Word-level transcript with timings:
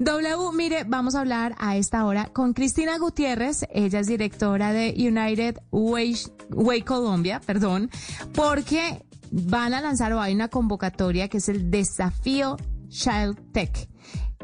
W, 0.00 0.52
mire, 0.52 0.82
vamos 0.82 1.14
a 1.14 1.20
hablar 1.20 1.54
a 1.58 1.76
esta 1.76 2.04
hora 2.04 2.26
con 2.32 2.54
Cristina 2.54 2.98
Gutiérrez, 2.98 3.66
ella 3.70 4.00
es 4.00 4.08
directora 4.08 4.72
de 4.72 4.92
United 4.98 5.60
Way, 5.70 6.82
Colombia, 6.84 7.40
perdón, 7.46 7.88
porque 8.34 9.06
van 9.30 9.74
a 9.74 9.80
lanzar 9.80 10.12
o 10.12 10.20
hay 10.20 10.34
una 10.34 10.48
convocatoria 10.48 11.28
que 11.28 11.38
es 11.38 11.48
el 11.48 11.70
desafío 11.70 12.56
Child 12.88 13.52
Tech. 13.52 13.88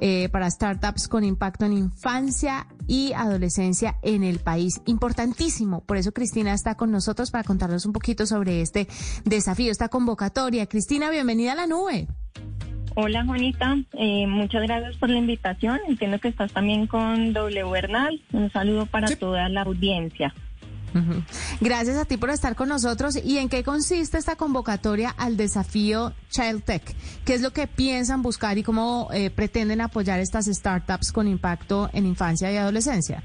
Eh, 0.01 0.29
para 0.29 0.51
startups 0.51 1.07
con 1.07 1.23
impacto 1.23 1.65
en 1.65 1.73
infancia 1.73 2.67
y 2.89 3.13
adolescencia 3.13 3.97
en 4.03 4.25
el 4.25 4.41
país. 4.41 4.81
Importantísimo. 4.87 5.85
Por 5.85 5.97
eso 5.97 6.13
Cristina 6.13 6.53
está 6.53 6.75
con 6.75 6.91
nosotros 6.91 7.31
para 7.31 7.45
contarnos 7.45 7.87
un 7.87 7.93
poquito 7.93 8.27
sobre 8.27 8.61
este 8.61 8.89
desafío, 9.25 9.71
esta 9.71 9.89
convocatoria. 9.89 10.67
Cristina, 10.67 11.11
bienvenida 11.11 11.53
a 11.53 11.55
la 11.55 11.69
nube. 11.69 12.09
Hola 12.97 13.25
Juanita, 13.25 13.77
eh, 13.95 14.27
muchas 14.29 14.63
gracias 14.63 14.97
por 14.97 15.11
la 15.11 15.19
invitación. 15.19 15.81
Entiendo 15.89 16.21
que 16.21 16.29
estás 16.29 16.53
también 16.53 16.87
con 16.87 17.33
W 17.33 17.71
Bernal. 17.71 18.23
Un 18.33 18.53
saludo 18.53 18.87
para 18.87 19.09
toda 19.17 19.49
la 19.49 19.63
audiencia. 19.63 20.33
Gracias 21.61 21.97
a 21.97 22.05
ti 22.05 22.17
por 22.17 22.31
estar 22.31 22.55
con 22.55 22.69
nosotros. 22.69 23.17
¿Y 23.17 23.39
en 23.39 23.49
qué 23.49 23.65
consiste 23.65 24.17
esta 24.17 24.37
convocatoria 24.37 25.11
al 25.11 25.37
desafío 25.37 26.13
Child 26.31 26.63
Tech? 26.63 26.95
¿Qué 27.25 27.35
es 27.35 27.41
lo 27.41 27.53
que 27.53 27.67
piensan 27.67 28.23
buscar 28.23 28.59
y 28.59 28.63
cómo 28.63 29.09
eh, 29.13 29.31
pretenden 29.31 29.81
apoyar 29.81 30.21
estas 30.21 30.47
startups 30.47 31.11
con 31.11 31.27
impacto 31.27 31.91
en 31.93 32.07
infancia 32.07 32.53
y 32.53 32.57
adolescencia? 32.57 33.25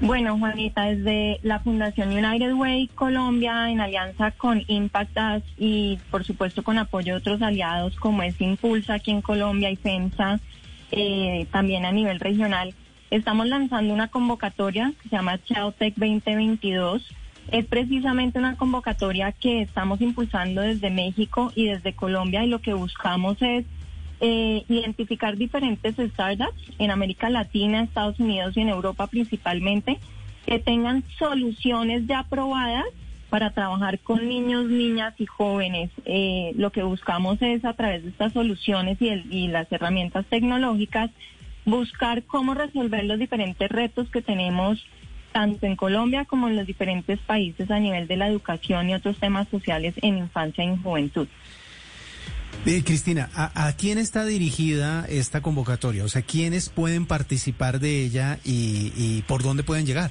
Bueno, 0.00 0.38
Juanita, 0.38 0.84
desde 0.84 1.40
la 1.42 1.58
Fundación 1.58 2.10
United 2.10 2.52
Way 2.52 2.86
Colombia, 2.94 3.68
en 3.68 3.80
alianza 3.80 4.30
con 4.30 4.62
Impactas 4.68 5.42
y 5.58 5.98
por 6.12 6.22
supuesto 6.22 6.62
con 6.62 6.78
apoyo 6.78 7.14
de 7.14 7.18
otros 7.18 7.42
aliados 7.42 7.96
como 7.96 8.22
es 8.22 8.40
Impulsa 8.40 8.94
aquí 8.94 9.10
en 9.10 9.22
Colombia 9.22 9.72
y 9.72 9.76
FEMSA, 9.76 10.38
eh, 10.92 11.46
también 11.50 11.84
a 11.84 11.90
nivel 11.90 12.20
regional, 12.20 12.74
estamos 13.10 13.48
lanzando 13.48 13.92
una 13.92 14.06
convocatoria 14.06 14.92
que 15.02 15.08
se 15.08 15.16
llama 15.16 15.38
Tech 15.38 15.94
2022. 15.96 17.02
Es 17.50 17.66
precisamente 17.66 18.38
una 18.38 18.56
convocatoria 18.56 19.32
que 19.32 19.62
estamos 19.62 20.00
impulsando 20.00 20.60
desde 20.60 20.90
México 20.90 21.50
y 21.56 21.64
desde 21.64 21.92
Colombia 21.94 22.44
y 22.44 22.48
lo 22.48 22.60
que 22.60 22.72
buscamos 22.72 23.38
es 23.40 23.64
eh, 24.20 24.64
identificar 24.68 25.36
diferentes 25.36 25.94
startups 25.96 26.60
en 26.78 26.90
América 26.90 27.30
Latina, 27.30 27.82
Estados 27.82 28.18
Unidos 28.18 28.56
y 28.56 28.60
en 28.60 28.68
Europa 28.68 29.06
principalmente, 29.06 29.98
que 30.46 30.58
tengan 30.58 31.04
soluciones 31.18 32.06
ya 32.06 32.20
aprobadas 32.20 32.86
para 33.30 33.50
trabajar 33.50 33.98
con 33.98 34.26
niños, 34.26 34.66
niñas 34.66 35.14
y 35.18 35.26
jóvenes. 35.26 35.90
Eh, 36.04 36.52
lo 36.56 36.72
que 36.72 36.82
buscamos 36.82 37.40
es 37.42 37.64
a 37.64 37.74
través 37.74 38.02
de 38.02 38.10
estas 38.10 38.32
soluciones 38.32 38.96
y, 39.00 39.08
y 39.08 39.48
las 39.48 39.70
herramientas 39.70 40.24
tecnológicas 40.26 41.10
buscar 41.64 42.22
cómo 42.22 42.54
resolver 42.54 43.04
los 43.04 43.18
diferentes 43.18 43.68
retos 43.70 44.08
que 44.10 44.22
tenemos 44.22 44.84
tanto 45.32 45.66
en 45.66 45.76
Colombia 45.76 46.24
como 46.24 46.48
en 46.48 46.56
los 46.56 46.66
diferentes 46.66 47.18
países 47.20 47.70
a 47.70 47.78
nivel 47.78 48.08
de 48.08 48.16
la 48.16 48.28
educación 48.28 48.88
y 48.88 48.94
otros 48.94 49.18
temas 49.18 49.46
sociales 49.48 49.94
en 50.02 50.18
infancia 50.18 50.64
y 50.64 50.68
en 50.68 50.82
juventud. 50.82 51.28
Eh, 52.68 52.84
Cristina, 52.84 53.30
¿a, 53.34 53.72
quién 53.72 53.96
está 53.96 54.26
dirigida 54.26 55.06
esta 55.08 55.40
convocatoria? 55.40 56.04
O 56.04 56.08
sea, 56.08 56.20
¿quiénes 56.20 56.68
pueden 56.68 57.06
participar 57.06 57.80
de 57.80 58.04
ella 58.04 58.40
y, 58.44 59.22
por 59.22 59.42
dónde 59.42 59.62
pueden 59.62 59.86
llegar? 59.86 60.10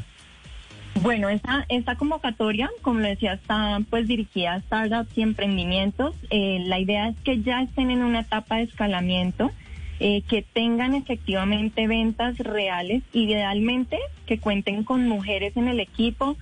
Bueno, 1.03 1.29
esta, 1.29 1.67
esta 1.69 1.97
convocatoria, 1.97 2.71
como 2.81 2.99
le 2.99 3.09
decía, 3.09 3.33
está 3.33 3.79
pues 3.91 4.07
dirigida 4.07 4.55
a 4.55 4.61
startups 4.61 5.15
y 5.15 5.21
emprendimientos. 5.21 6.15
Eh, 6.31 6.63
la 6.65 6.79
idea 6.79 7.09
es 7.09 7.15
que 7.17 7.43
ya 7.43 7.61
estén 7.61 7.91
en 7.91 8.01
una 8.01 8.21
etapa 8.21 8.55
de 8.55 8.63
escalamiento, 8.63 9.51
eh, 9.99 10.23
que 10.23 10.41
tengan 10.41 10.95
efectivamente 10.95 11.85
ventas 11.85 12.39
reales, 12.39 13.03
idealmente 13.13 13.99
que 14.25 14.39
cuenten 14.39 14.83
con 14.83 15.07
mujeres 15.07 15.55
en 15.57 15.67
el 15.67 15.79
equipo, 15.79 16.35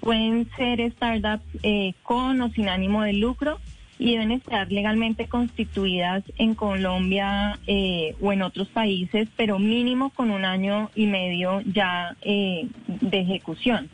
pueden 0.00 0.48
ser 0.56 0.90
startups 0.92 1.44
con 2.02 2.40
o 2.40 2.48
sin 2.48 2.70
ánimo 2.70 3.02
de 3.02 3.12
lucro 3.12 3.60
y 4.00 4.10
deben 4.12 4.32
estar 4.32 4.72
legalmente 4.72 5.28
constituidas 5.28 6.24
en 6.38 6.54
Colombia 6.54 7.58
eh, 7.66 8.16
o 8.22 8.32
en 8.32 8.40
otros 8.40 8.68
países, 8.68 9.28
pero 9.36 9.58
mínimo 9.58 10.08
con 10.08 10.30
un 10.30 10.46
año 10.46 10.90
y 10.94 11.06
medio 11.06 11.60
ya 11.66 12.16
eh, 12.22 12.66
de 12.86 13.20
ejecución. 13.20 13.90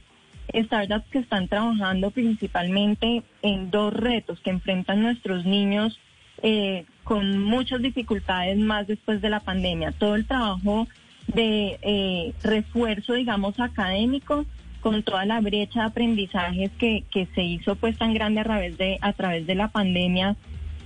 startups 0.53 1.09
que 1.09 1.19
están 1.19 1.47
trabajando 1.47 2.11
principalmente 2.11 3.23
en 3.41 3.69
dos 3.69 3.93
retos 3.93 4.39
que 4.41 4.49
enfrentan 4.49 5.01
nuestros 5.01 5.45
niños 5.45 5.99
eh, 6.41 6.85
con 7.03 7.43
muchas 7.43 7.81
dificultades 7.81 8.57
más 8.57 8.87
después 8.87 9.21
de 9.21 9.29
la 9.29 9.39
pandemia. 9.39 9.91
Todo 9.93 10.15
el 10.15 10.25
trabajo 10.25 10.87
de 11.27 11.79
eh, 11.81 12.33
refuerzo, 12.43 13.13
digamos, 13.13 13.59
académico, 13.59 14.45
con 14.81 15.03
toda 15.03 15.25
la 15.25 15.41
brecha 15.41 15.81
de 15.81 15.85
aprendizajes 15.87 16.71
que, 16.77 17.03
que 17.11 17.27
se 17.33 17.43
hizo 17.43 17.75
pues 17.75 17.97
tan 17.97 18.13
grande 18.13 18.41
a 18.41 18.43
través 18.43 18.77
de, 18.77 18.99
a 19.01 19.13
través 19.13 19.47
de 19.47 19.55
la 19.55 19.69
pandemia 19.69 20.35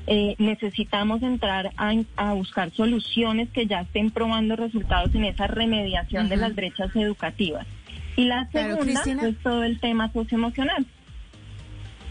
eh, 0.08 0.36
necesitamos 0.40 1.22
entrar 1.22 1.72
a, 1.78 2.34
buscar 2.34 2.72
soluciones 2.72 3.50
que 3.50 3.68
ya 3.68 3.82
estén 3.82 4.12
probando 4.12 4.56
resultados 4.56 5.14
en 5.16 5.26
esa 5.26 5.48
remediación 5.48 6.30
de 6.30 6.38
las 6.38 6.56
brechas 6.56 6.96
educativas. 6.96 7.68
Y 8.16 8.26
la 8.26 8.50
segunda 8.52 9.04
es 9.28 9.38
todo 9.42 9.64
el 9.64 9.80
tema 9.80 10.12
socioemocional. 10.12 10.86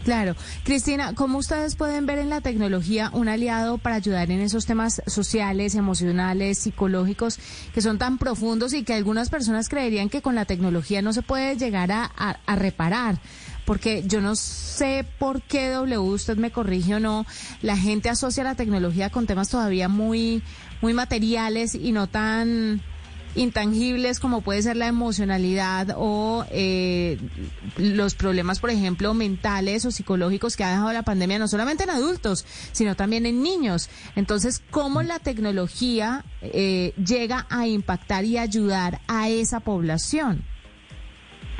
Claro. 0.03 0.35
Cristina, 0.63 1.13
¿cómo 1.13 1.37
ustedes 1.37 1.75
pueden 1.75 2.07
ver 2.07 2.17
en 2.17 2.29
la 2.29 2.41
tecnología 2.41 3.11
un 3.13 3.29
aliado 3.29 3.77
para 3.77 3.97
ayudar 3.97 4.31
en 4.31 4.39
esos 4.39 4.65
temas 4.65 5.03
sociales, 5.05 5.75
emocionales, 5.75 6.57
psicológicos, 6.57 7.39
que 7.71 7.81
son 7.81 7.99
tan 7.99 8.17
profundos 8.17 8.73
y 8.73 8.83
que 8.83 8.95
algunas 8.95 9.29
personas 9.29 9.69
creerían 9.69 10.09
que 10.09 10.23
con 10.23 10.33
la 10.33 10.45
tecnología 10.45 11.03
no 11.03 11.13
se 11.13 11.21
puede 11.21 11.55
llegar 11.55 11.91
a, 11.91 12.05
a 12.05 12.55
reparar? 12.55 13.19
Porque 13.71 14.03
yo 14.05 14.19
no 14.19 14.35
sé 14.35 15.05
por 15.17 15.41
qué 15.41 15.69
W, 15.69 15.97
usted 15.99 16.35
me 16.35 16.51
corrige 16.51 16.95
o 16.95 16.99
no, 16.99 17.25
la 17.61 17.77
gente 17.77 18.09
asocia 18.09 18.43
la 18.43 18.55
tecnología 18.55 19.09
con 19.09 19.27
temas 19.27 19.47
todavía 19.47 19.87
muy, 19.87 20.43
muy 20.81 20.93
materiales 20.93 21.73
y 21.73 21.93
no 21.93 22.07
tan 22.07 22.81
intangibles 23.33 24.19
como 24.19 24.41
puede 24.41 24.61
ser 24.61 24.75
la 24.75 24.87
emocionalidad 24.87 25.95
o 25.95 26.45
eh, 26.51 27.17
los 27.77 28.13
problemas, 28.15 28.59
por 28.59 28.71
ejemplo, 28.71 29.13
mentales 29.13 29.85
o 29.85 29.91
psicológicos 29.91 30.57
que 30.57 30.65
ha 30.65 30.71
dejado 30.71 30.91
la 30.91 31.03
pandemia, 31.03 31.39
no 31.39 31.47
solamente 31.47 31.85
en 31.85 31.91
adultos, 31.91 32.45
sino 32.73 32.97
también 32.97 33.25
en 33.25 33.41
niños. 33.41 33.89
Entonces, 34.17 34.61
¿cómo 34.69 35.01
la 35.01 35.19
tecnología 35.19 36.25
eh, 36.41 36.93
llega 36.97 37.47
a 37.49 37.67
impactar 37.67 38.25
y 38.25 38.37
ayudar 38.37 38.99
a 39.07 39.29
esa 39.29 39.61
población? 39.61 40.43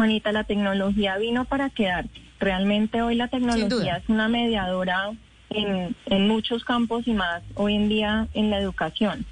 Juanita, 0.02 0.32
la 0.32 0.46
tecnología 0.46 1.16
vino 1.20 1.46
para 1.46 1.70
quedarse. 1.70 2.10
Realmente 2.40 3.04
hoy 3.04 3.14
la 3.14 3.28
tecnología 3.28 3.98
es 3.98 4.10
una 4.10 4.28
mediadora 4.30 5.12
en, 5.52 5.96
en 6.08 6.28
muchos 6.28 6.64
campos 6.64 7.08
y 7.08 7.14
más 7.14 7.44
hoy 7.54 7.76
en 7.76 7.88
día 7.88 8.28
en 8.34 8.50
la 8.50 8.58
educación. 8.58 9.28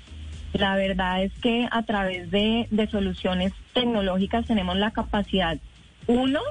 La 0.53 0.75
verdad 0.75 1.23
es 1.23 1.33
que 1.41 1.67
a 1.71 1.81
través 1.81 2.29
de, 2.29 2.67
de 2.69 2.85
soluciones 2.85 3.51
tecnológicas 3.73 4.45
tenemos 4.45 4.77
la 4.77 4.91
capacidad, 4.91 5.57
uno, 6.05 6.41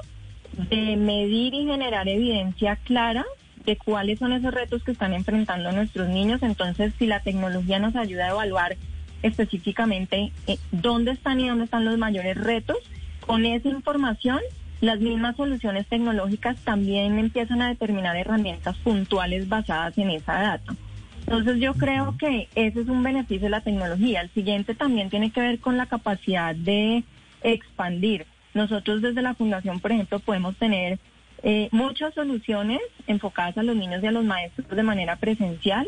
de 0.51 0.97
medir 0.97 1.53
y 1.53 1.63
generar 1.63 2.09
evidencia 2.09 2.75
clara 2.75 3.25
de 3.65 3.77
cuáles 3.77 4.19
son 4.19 4.33
esos 4.33 4.53
retos 4.53 4.83
que 4.83 4.91
están 4.91 5.13
enfrentando 5.13 5.71
nuestros 5.71 6.09
niños. 6.09 6.43
Entonces, 6.43 6.91
si 6.99 7.07
la 7.07 7.21
tecnología 7.21 7.79
nos 7.79 7.95
ayuda 7.95 8.25
a 8.25 8.31
evaluar 8.31 8.75
específicamente 9.23 10.33
eh, 10.45 10.57
dónde 10.73 11.11
están 11.11 11.39
y 11.39 11.47
dónde 11.47 11.63
están 11.63 11.85
los 11.85 11.97
mayores 11.97 12.35
retos, 12.35 12.79
con 13.25 13.45
esa 13.45 13.69
información, 13.69 14.39
las 14.81 14.99
mismas 14.99 15.35
soluciones 15.35 15.87
tecnológicas 15.87 16.57
también 16.63 17.19
empiezan 17.19 17.61
a 17.61 17.69
determinar 17.69 18.15
herramientas 18.15 18.77
puntuales 18.77 19.49
basadas 19.49 19.97
en 19.97 20.11
esa 20.11 20.33
data. 20.33 20.75
Entonces 21.21 21.59
yo 21.59 21.73
creo 21.73 22.15
que 22.17 22.47
ese 22.55 22.81
es 22.81 22.87
un 22.87 23.03
beneficio 23.03 23.43
de 23.43 23.49
la 23.49 23.61
tecnología. 23.61 24.21
El 24.21 24.29
siguiente 24.31 24.73
también 24.73 25.09
tiene 25.09 25.31
que 25.31 25.41
ver 25.41 25.59
con 25.59 25.77
la 25.77 25.85
capacidad 25.85 26.55
de 26.55 27.03
expandir. 27.43 28.25
Nosotros 28.53 29.01
desde 29.01 29.21
la 29.21 29.35
Fundación, 29.35 29.79
por 29.79 29.91
ejemplo, 29.91 30.19
podemos 30.19 30.55
tener 30.55 30.97
eh, 31.43 31.69
muchas 31.71 32.13
soluciones 32.13 32.79
enfocadas 33.07 33.57
a 33.57 33.63
los 33.63 33.75
niños 33.75 34.03
y 34.03 34.07
a 34.07 34.11
los 34.11 34.25
maestros 34.25 34.67
de 34.69 34.83
manera 34.83 35.17
presencial, 35.17 35.87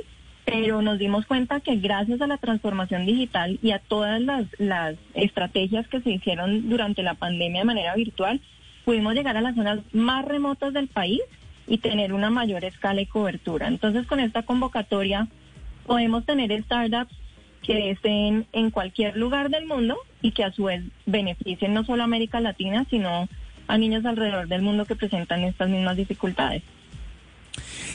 pero 0.51 0.81
nos 0.81 0.99
dimos 0.99 1.25
cuenta 1.25 1.61
que 1.61 1.77
gracias 1.77 2.19
a 2.19 2.27
la 2.27 2.35
transformación 2.35 3.05
digital 3.05 3.57
y 3.61 3.71
a 3.71 3.79
todas 3.79 4.21
las, 4.21 4.97
estrategias 5.13 5.87
que 5.87 6.01
se 6.01 6.11
hicieron 6.11 6.67
durante 6.67 7.03
la 7.03 7.13
pandemia 7.13 7.61
de 7.61 7.65
manera 7.65 7.95
virtual, 7.95 8.41
pudimos 8.83 9.13
llegar 9.13 9.37
a 9.37 9.41
las 9.41 9.55
zonas 9.55 9.79
más 9.93 10.25
remotas 10.25 10.73
del 10.73 10.89
país 10.89 11.21
y 11.67 11.77
tener 11.77 12.11
una 12.11 12.29
mayor 12.29 12.65
escala 12.65 12.99
y 12.99 13.05
cobertura. 13.05 13.69
Entonces, 13.69 14.05
con 14.07 14.19
esta 14.19 14.43
convocatoria 14.43 15.29
podemos 15.85 16.25
tener 16.25 16.51
startups 16.63 17.15
que 17.63 17.91
estén 17.91 18.45
en 18.51 18.71
cualquier 18.71 19.15
lugar 19.15 19.51
del 19.51 19.65
mundo 19.67 19.95
y 20.21 20.31
que 20.31 20.43
a 20.43 20.51
su 20.51 20.65
vez 20.65 20.83
beneficien 21.05 21.73
no 21.73 21.85
solo 21.85 22.01
a 22.01 22.05
América 22.05 22.41
Latina, 22.41 22.85
sino 22.89 23.29
a 23.67 23.77
niños 23.77 24.03
alrededor 24.03 24.49
del 24.49 24.63
mundo 24.63 24.83
que 24.83 24.97
presentan 24.97 25.45
estas 25.45 25.69
mismas 25.69 25.95
dificultades. 25.95 26.61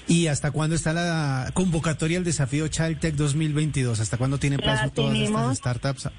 ¿Y 0.09 0.29
hasta 0.29 0.53
cuándo 0.53 0.77
está 0.77 0.93
la 0.93 1.51
convocatoria 1.53 2.19
al 2.19 2.25
desafío 2.25 2.69
Child 2.69 3.01
Tech 3.01 3.15
2022? 3.15 3.99
¿Hasta 3.99 4.17
cuándo 4.17 4.39
tiene 4.39 4.59
plazo 4.59 4.91
todas 4.91 5.17
estas 5.17 5.59
startups? 5.59 6.11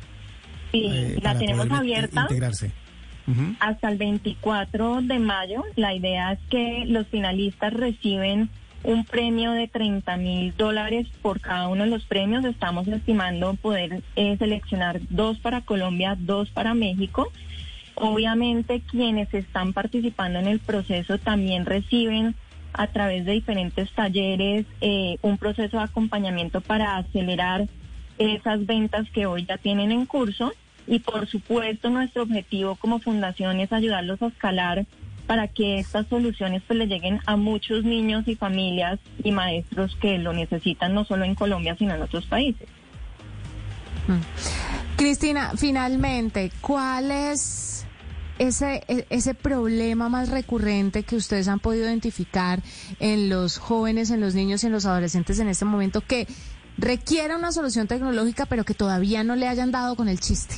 Sí, 0.72 0.86
eh, 0.92 1.20
la 1.22 1.38
tenemos 1.38 1.70
abierta. 1.72 2.22
Integrarse. 2.22 2.72
Hasta 3.60 3.90
el 3.90 3.98
24 3.98 5.02
de 5.02 5.20
mayo. 5.20 5.64
La 5.76 5.94
idea 5.94 6.34
es 6.34 6.40
que 6.50 6.86
los 6.88 7.08
finalistas 7.08 7.74
reciben 7.74 8.50
un 8.84 9.04
premio 9.06 9.52
de 9.52 9.68
30 9.68 10.16
mil 10.18 10.54
dólares 10.56 11.08
por 11.22 11.40
cada 11.42 11.68
uno 11.68 11.84
de 11.84 11.90
los 11.90 12.06
premios. 12.06 12.46
Estamos 12.46 12.88
estimando 12.88 13.54
poder 13.56 14.02
eh, 14.16 14.38
seleccionar 14.38 15.00
dos 15.10 15.40
para 15.40 15.62
Colombia, 15.62 16.16
dos 16.18 16.50
para 16.52 16.74
México. 16.74 17.32
Obviamente 17.96 18.82
quienes 18.82 19.34
están 19.34 19.74
participando 19.74 20.40
en 20.40 20.48
el 20.48 20.60
proceso 20.60 21.18
también 21.18 21.66
reciben 21.66 22.36
a 22.78 22.88
través 22.88 23.26
de 23.26 23.34
diferentes 23.34 23.92
talleres 23.92 24.66
eh, 24.82 25.18
un 25.22 25.38
proceso 25.38 25.78
de 25.78 25.84
acompañamiento 25.84 26.62
para 26.62 26.98
acelerar 26.98 27.68
esas 28.18 28.66
ventas 28.66 29.10
que 29.12 29.26
hoy 29.26 29.46
ya 29.46 29.58
tienen 29.58 29.92
en 29.92 30.06
curso 30.06 30.54
y 30.88 31.00
por 31.00 31.28
supuesto 31.28 31.90
nuestro 31.90 32.24
objetivo 32.24 32.76
como 32.76 33.00
fundación 33.00 33.60
es 33.60 33.74
ayudarlos 33.74 34.22
a 34.22 34.28
escalar 34.28 34.86
para 35.26 35.48
que 35.50 35.80
estas 35.80 36.08
soluciones 36.08 36.64
pues 36.66 36.80
le 36.80 36.88
lleguen 36.88 37.20
a 37.26 37.36
muchos 37.36 37.84
niños 37.84 38.28
y 38.28 38.36
familias 38.36 39.00
y 39.24 39.32
maestros 39.32 39.96
que 40.00 40.18
lo 40.18 40.32
necesitan 40.32 40.94
no 40.94 41.04
solo 41.04 41.26
en 41.26 41.36
Colombia 41.36 41.76
sino 41.78 41.96
en 41.96 42.02
otros 42.02 42.26
países. 42.26 42.68
Mm. 44.08 44.22
Cristina, 44.96 45.52
finalmente, 45.58 46.52
¿cuál 46.62 47.12
es 47.12 47.77
ese, 48.40 48.84
e, 48.88 49.06
ese 49.10 49.34
problema 49.34 50.10
más 50.10 50.30
recurrente 50.30 51.04
que 51.04 51.16
ustedes 51.16 51.48
han 51.48 51.60
podido 51.60 51.86
identificar 51.86 52.62
en 53.00 53.30
los 53.30 53.58
jóvenes, 53.58 54.12
en 54.12 54.22
los 54.22 54.36
niños 54.36 54.64
y 54.64 54.68
en 54.68 54.74
los 54.74 54.86
adolescentes 54.86 55.40
en 55.40 55.48
este 55.50 55.66
momento 55.66 56.02
que 56.02 56.28
requiere 56.78 57.36
una 57.36 57.52
solución 57.52 57.88
tecnológica 57.88 58.46
pero 58.46 58.64
que 58.64 58.74
todavía 58.74 59.24
no 59.24 59.36
le 59.36 59.48
hayan 59.48 59.72
dado 59.72 59.96
con 59.96 60.10
el 60.10 60.20
chiste? 60.20 60.56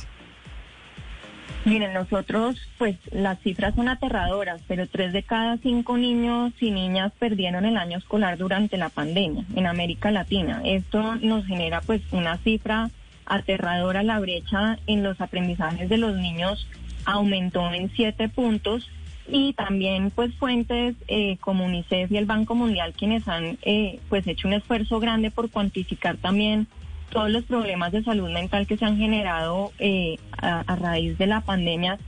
Miren, 1.66 1.92
nosotros, 1.92 2.56
pues 2.78 2.96
las 3.12 3.38
cifras 3.40 3.74
son 3.74 3.90
aterradoras, 3.90 4.62
pero 4.66 4.88
tres 4.88 5.12
de 5.12 5.22
cada 5.22 5.58
cinco 5.58 5.98
niños 5.98 6.54
y 6.58 6.70
niñas 6.70 7.12
perdieron 7.18 7.66
el 7.66 7.76
año 7.76 7.98
escolar 7.98 8.38
durante 8.38 8.78
la 8.78 8.88
pandemia 8.88 9.44
en 9.54 9.66
América 9.66 10.10
Latina. 10.10 10.62
Esto 10.64 11.16
nos 11.16 11.44
genera 11.44 11.82
pues 11.82 12.00
una 12.12 12.38
cifra 12.38 12.90
aterradora. 13.26 14.02
La 14.02 14.20
brecha 14.20 14.78
en 14.86 15.02
los 15.02 15.20
aprendizajes 15.20 15.90
de 15.90 15.98
los 15.98 16.16
niños 16.16 16.66
aumentó 17.10 17.72
en 17.72 17.90
siete 17.90 18.28
puntos 18.28 18.88
y 19.28 19.52
también 19.52 20.10
pues 20.10 20.34
fuentes 20.34 20.96
eh, 21.08 21.36
como 21.40 21.64
UNICEF 21.64 22.10
y 22.10 22.16
el 22.16 22.26
Banco 22.26 22.54
Mundial 22.54 22.94
quienes 22.96 23.28
han 23.28 23.58
eh, 23.62 24.00
pues 24.08 24.26
hecho 24.26 24.48
un 24.48 24.54
esfuerzo 24.54 24.98
grande 24.98 25.30
por 25.30 25.50
cuantificar 25.50 26.16
también 26.16 26.66
todos 27.10 27.30
los 27.30 27.44
problemas 27.44 27.92
de 27.92 28.02
salud 28.02 28.30
mental 28.30 28.66
que 28.66 28.76
se 28.76 28.84
han 28.84 28.96
generado 28.96 29.72
eh, 29.78 30.16
a, 30.38 30.76
raíz 30.76 31.18
de 31.18 31.26
la 31.26 31.40
pandemia 31.42 31.98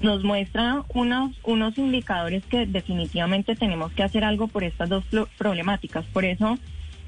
nos 0.00 0.24
muestra 0.24 0.82
unos, 0.92 1.32
unos 1.44 1.78
indicadores 1.78 2.44
que 2.46 2.66
definitivamente 2.66 3.54
tenemos 3.54 3.92
que 3.92 4.02
hacer 4.02 4.24
algo 4.24 4.48
por 4.48 4.64
estas 4.64 4.88
dos 4.88 5.04
problemáticas. 5.38 6.04
Por 6.06 6.24
eso 6.24 6.58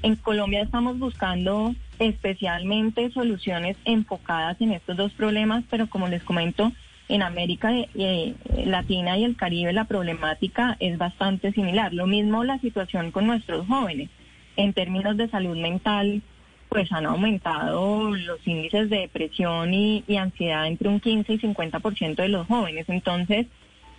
en 0.03 0.15
Colombia 0.15 0.61
estamos 0.61 0.97
buscando 0.97 1.75
especialmente 1.99 3.11
soluciones 3.11 3.75
enfocadas 3.83 4.61
en 4.61 4.71
estos 4.71 4.95
dos 4.95 5.11
problemas, 5.13 5.63
pero 5.69 5.87
como 5.87 6.07
les 6.07 6.23
comento, 6.23 6.71
en 7.09 7.21
América 7.21 7.71
eh, 7.73 8.35
Latina 8.65 9.17
y 9.17 9.23
el 9.23 9.35
Caribe 9.35 9.73
la 9.73 9.85
problemática 9.85 10.75
es 10.79 10.97
bastante 10.97 11.51
similar. 11.53 11.93
Lo 11.93 12.07
mismo 12.07 12.43
la 12.43 12.59
situación 12.59 13.11
con 13.11 13.27
nuestros 13.27 13.65
jóvenes. 13.67 14.09
En 14.55 14.73
términos 14.73 15.15
de 15.17 15.29
salud 15.29 15.57
mental, 15.57 16.21
pues 16.69 16.91
han 16.91 17.05
aumentado 17.05 18.11
los 18.11 18.45
índices 18.45 18.89
de 18.89 18.99
depresión 18.99 19.73
y, 19.73 20.03
ansiedad 20.17 20.67
entre 20.67 20.89
un 20.89 20.99
15 20.99 21.33
y 21.33 21.39
50% 21.39 22.15
de 22.15 22.27
los 22.27 22.47
jóvenes. 22.47 22.89
Entonces, 22.89 23.47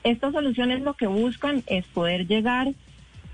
estas 0.05 0.33
soluciones 0.33 0.83
lo 0.83 0.95
que 0.95 1.07
buscan 1.07 1.63
es 1.67 1.87
poder 1.87 2.27
llegar 2.27 2.69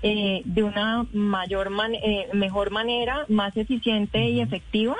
eh, 0.03 0.41
de 0.45 0.63
una 0.63 1.05
mayor 1.13 1.71
eh, 2.03 2.27
mejor 2.33 2.71
manera, 2.71 3.25
más 3.27 3.57
eficiente 3.57 4.29
y 4.29 4.39
efectiva 4.39 4.95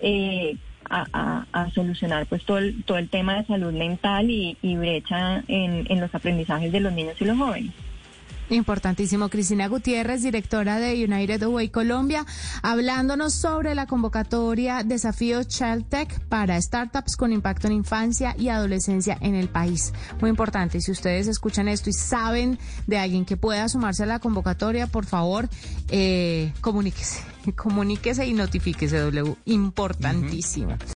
eh, 0.00 0.56
a, 0.90 1.68
solucionar 1.74 2.26
pues 2.26 2.44
todo 2.44 2.58
el, 2.58 2.82
todo 2.84 2.98
el 2.98 3.08
tema 3.08 3.36
de 3.36 3.46
salud 3.46 3.72
mental 3.72 4.30
y, 4.30 4.56
brecha 4.76 5.42
en, 5.48 5.86
en 5.90 6.00
los 6.00 6.14
aprendizajes 6.14 6.72
de 6.72 6.80
los 6.80 6.92
niños 6.92 7.16
y 7.20 7.24
los 7.24 7.36
jóvenes. 7.36 7.72
Importantísimo. 8.50 9.28
Cristina 9.28 9.68
Gutiérrez, 9.68 10.22
directora 10.22 10.78
de 10.78 11.04
United 11.04 11.46
Way 11.46 11.68
Colombia, 11.68 12.24
hablándonos 12.62 13.34
sobre 13.34 13.74
la 13.74 13.86
convocatoria 13.86 14.82
Desafío 14.84 15.44
Child 15.44 15.86
Tech 15.88 16.20
para 16.28 16.60
startups 16.60 17.16
con 17.16 17.32
impacto 17.32 17.66
en 17.66 17.74
infancia 17.74 18.34
y 18.38 18.48
adolescencia 18.48 19.18
en 19.20 19.34
el 19.34 19.48
país. 19.48 19.92
Muy 20.20 20.30
importante. 20.30 20.80
Si 20.80 20.90
ustedes 20.90 21.28
escuchan 21.28 21.68
esto 21.68 21.90
y 21.90 21.92
saben 21.92 22.58
de 22.86 22.98
alguien 22.98 23.24
que 23.24 23.36
pueda 23.36 23.68
sumarse 23.68 24.04
a 24.04 24.06
la 24.06 24.18
convocatoria, 24.18 24.86
por 24.86 25.04
favor, 25.04 25.48
eh, 25.90 26.52
comuníquese. 26.60 27.37
Comuníquese 27.56 28.26
y 28.26 28.32
notifíquese, 28.32 28.98
W. 28.98 29.36
Importantísimo. 29.46 30.78